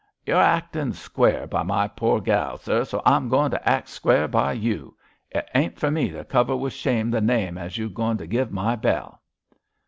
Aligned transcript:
You're 0.25 0.41
actin' 0.41 0.93
square 0.93 1.45
by 1.45 1.61
my 1.61 1.87
poor 1.87 2.19
gal, 2.21 2.57
sir, 2.57 2.85
so 2.85 3.03
I'm 3.05 3.27
agoin' 3.27 3.51
to 3.51 3.69
act 3.69 3.87
square 3.87 4.27
by 4.27 4.53
you. 4.53 4.97
It 5.29 5.47
ain't 5.53 5.77
for 5.79 5.91
me 5.91 6.09
to 6.09 6.25
cover 6.25 6.55
with 6.57 6.73
shame 6.73 7.11
the 7.11 7.21
name 7.21 7.55
as 7.55 7.77
you're 7.77 7.87
goin' 7.87 8.17
to 8.17 8.25
give 8.25 8.51
my 8.51 8.75
Bell.' 8.75 9.21